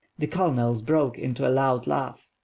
[0.17, 2.33] The colonels broke into a loud laugh.